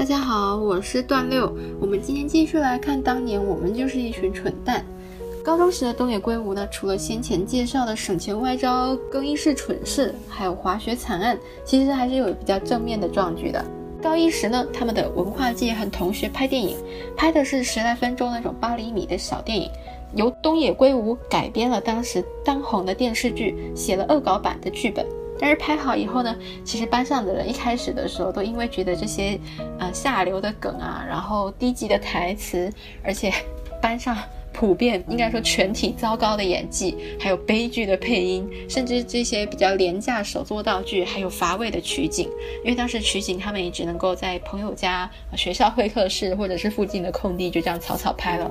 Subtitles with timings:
[0.00, 1.54] 大家好，我是段六。
[1.78, 4.82] 我们今天继续来看当年我们就是一群蠢蛋。
[5.44, 13.62] 高中时的东野圭吾呢，除了先前介绍的省钱外招、更衣室蠢事，还有滑雪惨案，其实还是有比较正面的壮举的。
[14.02, 16.78] 高一时呢，他们的文化界和同学拍电影，
[17.14, 19.70] 拍的是十来分钟那种八厘米的小电影，
[20.14, 25.04] 由东野圭吾改编了当时当红的电视剧，写了恶搞版的剧本。
[25.40, 29.40] 但是拍好以后呢，其实班上的人一开始的时候都因为觉得这些，
[29.78, 32.70] 呃下流的梗啊，然后低级的台词，
[33.02, 33.32] 而且
[33.80, 34.14] 班上
[34.52, 42.28] 普遍应该说全体糟糕的演技，还有悲剧的配音，甚至这些比较廉价手作道具，还有乏味的取景，
[42.62, 48.50] 因为当时取景他们也只能够在朋友家、学校会客室或者是附近的空地就这样草草拍了。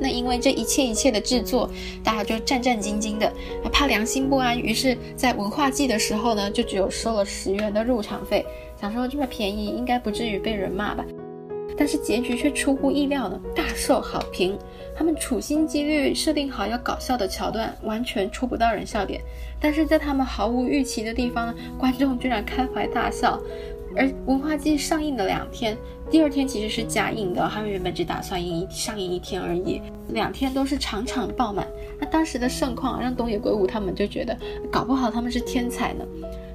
[0.00, 1.68] 那因为这一切一切的制作，
[2.04, 3.32] 大家就战战兢兢的，
[3.72, 8.44] 怕良心不安，于是，在文化季的时候呢，就只有收了十元的入场费，
[8.80, 11.04] 想说这么便宜，应该不至于被人骂吧。
[11.76, 14.58] 但是结局却出乎意料的，大受好评。
[14.96, 19.20] 他们处心积虑设定好要搞笑的桥段，完全戳不到人笑点，
[19.60, 23.40] 但是在他们毫无预期的地方呢，观众居然开怀大笑。
[23.96, 25.76] 而文化季上映的两天，
[26.10, 31.66] 第二天其实是加映的，他们原本只打算映一上映一天而已，两天都是场场爆满。
[32.00, 34.36] 那当时的盛况让东野圭吾他们就觉得，
[34.70, 36.04] 搞不好他们是天才呢。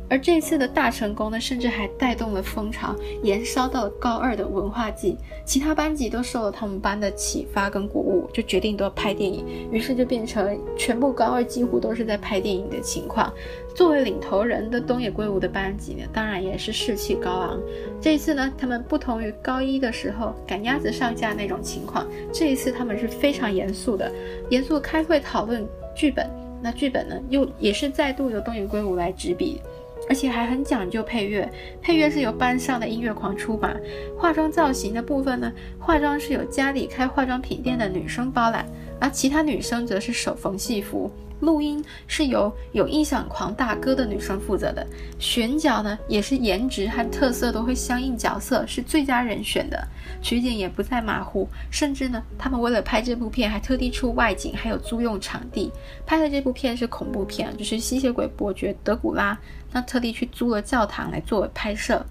[0.10, 2.94] 而这次的大成功呢，甚至还带动了风潮，
[3.24, 13.32] 延烧到了高二的文化季，其他班级都受了他们班的启发跟鼓舞，就决定都要拍电影，于是就变成全部高二几乎都是在拍电影的情况。
[13.74, 17.60] 作为领头人的东野圭吾的班级呢，当然也是士气高昂。
[18.00, 24.12] 这一次呢，他们不同于高一的时候赶鸭子上架那种情况，这一次他们是非常严肃的，
[24.50, 26.28] 严肃开会讨论剧本。
[26.62, 29.62] 那剧本呢，又也是再度由东野圭吾来执笔。
[30.10, 31.50] 而且还很讲究配乐，
[31.82, 33.74] 配乐是由班上的音乐狂出马。
[34.18, 35.50] 化妆造型的部分呢，
[35.80, 38.66] 化妆是由家里开化妆品店的女生包揽，
[39.00, 41.12] 而其他女生则是手缝戏服。
[41.40, 44.88] 录音是由有音响狂大哥的女生负责的，
[45.20, 49.86] 选角呢也是颜值和特色都会相应角色是最佳人选的，
[50.22, 55.70] 取景也不再马虎，甚至呢他们为了拍这部片还特地出外景，还有租用场地
[56.06, 59.38] 拍的这部片是恐怖片，就是吸血鬼伯爵德古拉，
[59.74, 62.06] 那特地去租了教堂来作为拍摄。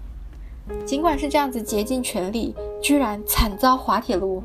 [0.85, 4.41] 尽管是这样子竭尽全力，居然惨遭滑铁卢。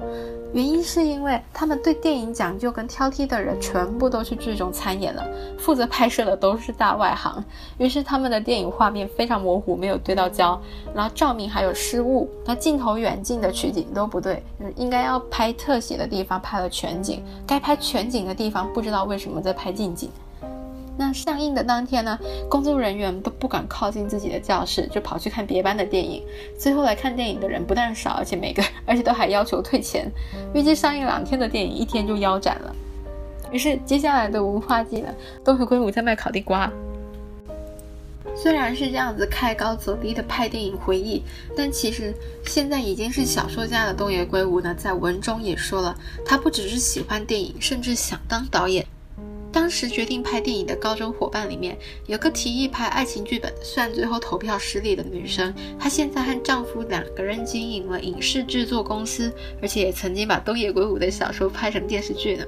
[0.55, 5.23] 原因是因为他们对电影讲究跟挑剔的人全部都去剧中参演了，
[5.59, 7.45] 负责拍摄的都是大外行，
[7.77, 10.59] 于是他们的电影画面非常模糊，没有对到焦，
[10.95, 14.43] 然后照明还有失误，那镜头远近的取景都不对，
[14.75, 20.11] 应该要拍特写的地方拍了全景，该拍全景的地方不知道为什么在拍近景。
[20.99, 22.19] 那上映的当天呢，
[22.51, 26.25] 工作人员都不敢靠近自己的教室，就跑去看别班的电影。
[26.59, 30.11] 最后来看电影的人不但少，而且每个而且都还要求退钱。
[30.53, 32.75] 预计上映两天的电影，一天就腰斩了。
[33.53, 35.15] 于是接下来的文化季呢，
[35.45, 36.69] 都和圭吾在卖烤地瓜。
[38.35, 41.23] 虽然是这样子开高走低的拍电影回忆，
[41.57, 42.13] 但其实
[42.45, 48.85] 现在已经是小说家的东野圭吾呢，在文中也说了，他不只是喜欢电影，甚至想当导演。
[49.51, 51.77] 当时决定拍电影的高中伙伴里面，
[52.07, 59.33] 有个提议拍爱情剧本，虽然最后投票失利的女生，她现在和丈夫两个人经营了影视制作公司，
[59.63, 62.45] 而且也曾经把东野圭吾的小说拍成电视剧呢。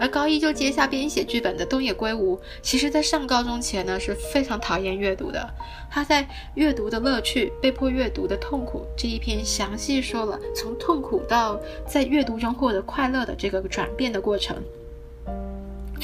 [0.00, 5.50] 而高一就接下编写剧本的东野圭吾，其实在上高中前呢是非常讨厌阅读的。
[5.90, 6.22] 他在
[6.54, 14.56] 《阅读的乐趣：被迫阅读的痛苦》这一篇详细说了从痛苦到在阅读中获得快乐的这个转变的过程。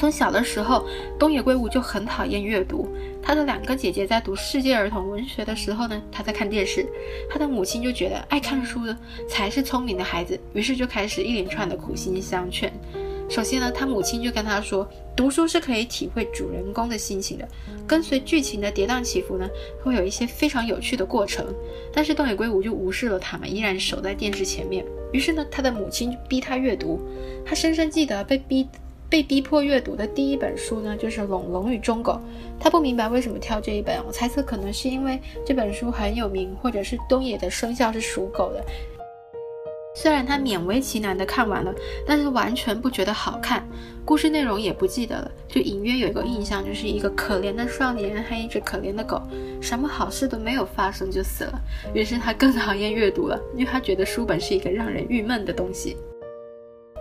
[0.05, 0.85] 从小的时候，
[1.19, 2.87] 东野圭吾就很讨厌阅读。
[3.23, 6.87] 他的两个姐姐在读世界儿童文学的时候呢，他在看电视。
[7.31, 8.95] 他的母亲就觉得爱看书的
[9.27, 12.71] 才是聪明的孩子，于是就开始一连串的苦心相劝。
[13.31, 17.49] 首先呢，他母亲就跟他说，读书是可以体会主人公的心情的，
[17.87, 19.49] 跟随剧情的跌宕起伏呢，
[19.83, 21.47] 会有一些非常有趣的过程。
[21.95, 24.85] 但是东野圭吾就无视了他们，依然守在电视前面。
[25.15, 27.01] 于是呢，他的母亲就逼他阅读。
[27.43, 28.69] 他深深记得被逼。
[29.09, 32.13] 被逼迫阅读的第一本书呢，就是《龙龙与中狗》。
[32.59, 38.65] 他不明白为什么挑这一本，我猜测可能是因为这本书很有名，或者是东野的生肖是属狗的。
[39.97, 41.73] 虽然他勉为其难的看完了，
[42.05, 43.65] 但是完全不觉得好看，
[44.05, 49.23] 故事内容也不记得了，就隐约有一个印象，就是一个可怜的少年和一只可怜的狗，
[49.61, 51.61] 什么好事都没有发生就死了。
[51.95, 55.97] 于是他更讨厌阅读了，因为他觉得书本是一个让人郁闷的东西。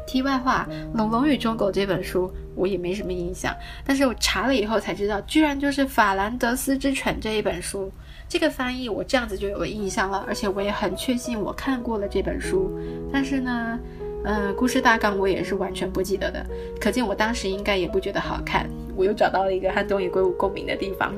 [0.06, 0.68] 题外话，
[0.98, 3.56] 《龙龙与忠狗》这本书我也没什么印象，
[3.86, 7.92] 但是我查了以后才知道，居然就是《法兰德斯之犬》这一本书。
[8.30, 12.72] 这个翻译我这样子就有了印象了，而且我也很确信我看过了这本书。
[13.12, 13.80] 但是呢，
[14.24, 16.46] 呃，故事大纲我也是完全不记得的，
[16.80, 18.68] 可见我当时应该也不觉得好看。
[18.96, 21.14] 我又找到了一个和东野圭吾共鸣的地方。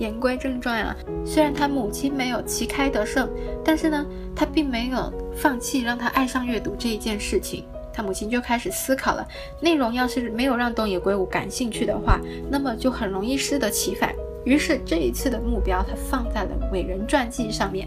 [0.00, 3.28] 言归正传啊，虽然他母亲没有旗开得胜，
[3.62, 4.04] 但是呢，
[4.34, 7.64] 他并没有放弃让他爱上阅读这一件事情。
[7.92, 9.28] 他母亲就开始思考了，
[9.60, 12.18] 内容要是没有让东野圭吾感兴趣的话，
[12.50, 14.14] 那么就很容易适得其反。
[14.46, 17.86] 于是这一次的目标，他放在了伟人传记上面。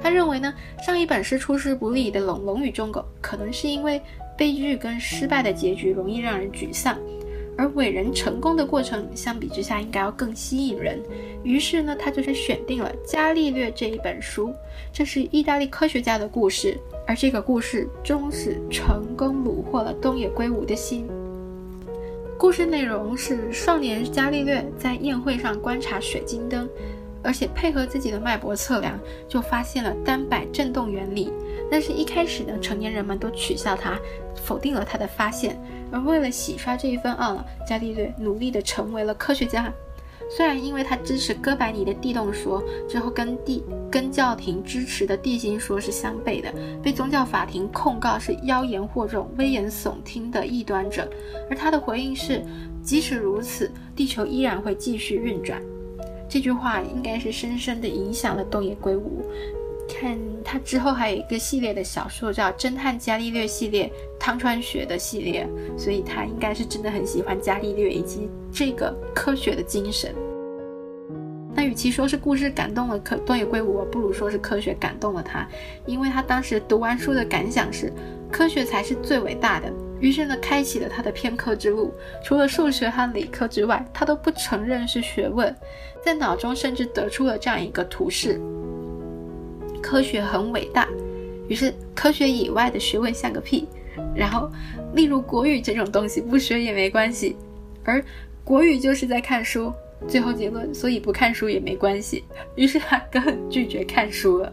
[0.00, 0.54] 他认为呢，
[0.86, 4.00] 上一本是出师不利的《龙龙与忠狗》，可能是因为
[4.36, 6.96] 悲剧跟失败的结局容易让人沮丧。
[7.58, 11.02] 而伟人成功的过程相比之下应该要更吸引人，
[11.42, 14.54] 于是呢，他就是选定了《伽利略》这一本书，
[14.92, 21.08] 这是意大利科学家的故事，而这个故事终是成功虏获了东野圭吾的心。
[22.38, 26.68] 故事内容是少年伽利略在宴会上观察水晶灯，
[27.24, 28.96] 而且配合自己的脉搏测量，
[29.26, 31.32] 就发现了单摆振动原理。
[31.70, 33.98] 但是，一开始呢，成年人们都取笑他，
[34.34, 35.60] 否定了他的发现。
[35.90, 39.72] 而为了洗刷这一份懊恼，伽利略努力地成为了科学家。
[40.30, 51.08] 虽然因为他支持哥白尼的地动说，之后跟地跟教廷支持的地心说是相悖的，被宗教法庭控告是妖言惑众、危言耸听的异端者。
[51.48, 52.42] 而他的回应是，
[52.82, 55.62] 即使如此，地球依然会继续运转。
[56.28, 59.22] 这句话应该是深深地影响了东野圭吾。
[59.88, 63.86] 看他之后还有一个系列的小说叫《侦探伽利略系列》，
[64.20, 70.14] 汤川学的系列，所以他应该是真的很喜欢伽利略以及这个科学的精神。
[71.54, 75.48] 那与其说是故事感动了可东野圭吾，不如说是科学感动了他，
[75.86, 77.92] 因为他当时读完书的感想是
[78.30, 81.92] 科学才是最伟大的，于是呢开启了他的偏科之路。
[82.22, 85.52] 除了数学和理科之外，他都不承认是学问，
[86.04, 88.40] 在脑中甚至得出了这样一个图示。
[89.82, 90.88] 科学很伟大，
[91.48, 93.66] 于是科学以外的学问像个屁。
[94.14, 94.50] 然后，
[94.94, 97.36] 例如国语这种东西不学也没关系，
[97.84, 98.04] 而
[98.44, 99.72] 国语就是在看书。
[100.06, 102.22] 最后结论，所以不看书也没关系。
[102.54, 104.52] 于是他根本拒绝看书了。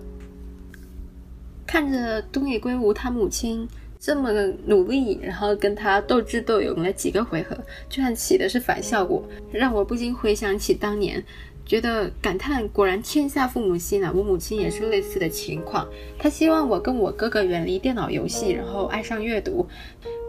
[1.67, 3.67] 看着东野圭吾他母亲
[3.99, 4.31] 这么
[4.65, 7.55] 努力，然后跟他斗智斗勇了几个回合，
[7.87, 11.23] 居然起的是反效果，让我不禁回想起当年。
[11.65, 14.13] 觉得感叹，果然天下父母心啊！
[14.15, 15.87] 我母亲也是类似的情况，
[16.19, 19.67] 她希望我跟我哥哥远离电脑游戏，然后爱上阅读。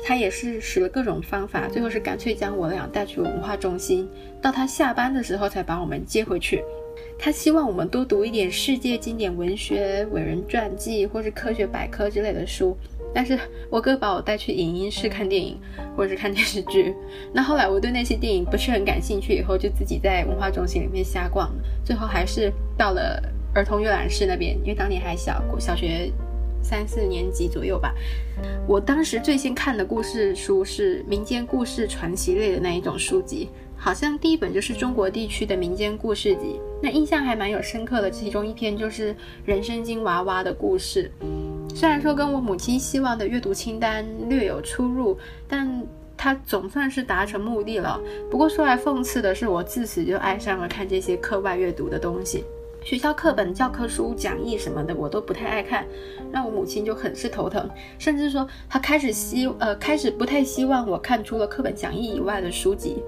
[0.02, 4.08] 她也是使了各种方法，最后是干脆将我俩带去文化中心，
[4.40, 6.64] 到她下班的时候才把我们接回去。
[7.18, 12.74] 她希望我们多读一点世界经典文学、伟人传记或是科学百科之类的书。
[13.16, 13.38] 但是
[13.70, 15.58] 我哥把我带去影音室看电影，
[15.96, 16.94] 或者是看电视剧。
[17.32, 21.50] 那后来我对那些电影不是很感兴趣，以后就自己在文化中心里面瞎逛。
[21.82, 23.18] 最后还是到了
[23.54, 26.12] 儿童阅览室那边，因为当年还小，小学
[26.60, 27.94] 三四年级左右吧。
[28.68, 33.48] 我当时最先看的故事书是民间故事传奇类的那一种书籍，
[33.78, 36.60] 好像第一本就是中国地区的民间故事集。
[36.82, 39.16] 那印象还蛮有深刻的，其中一篇就是
[39.46, 41.10] 人参精娃娃的故事。
[41.76, 45.86] 虽然说跟我母亲希望的阅读清单略有出入，但
[46.16, 48.00] 它总算是达成目的了。
[48.30, 52.42] 不过说来讽刺的是，我自此就爱上了看这些课外阅读的东西。
[52.82, 55.84] 学校课本、教科书、讲义什么的，我都不太爱看，
[56.32, 57.68] 让我母亲就很是头疼。
[57.98, 63.02] 甚至说，她开始希呃开始不太希望我看除了课本、讲义以外的书籍。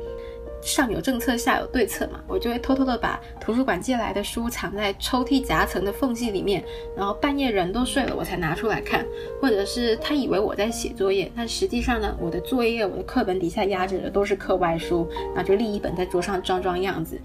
[0.60, 6.62] 上有政策，下有对策嘛，我就会偷偷的把图书馆借来的书藏在抽屉夹层的缝隙里面，
[6.96, 9.04] 然后半夜人都睡了，我才拿出来看。
[9.40, 17.18] 或者是他以为我在写作业，但实际上呢，我的作业、我的课本底下压着的都是课外书，那就立一本在桌上装装样子。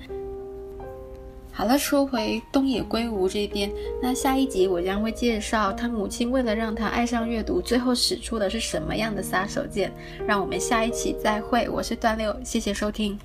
[1.55, 9.91] 好了，说回东野圭吾这边，那下一集我将会介绍他母亲为了让他爱上阅读，最后使出的是什么样的杀手锏。
[10.25, 13.19] 让我们下一期再会，我是段六，谢谢收听。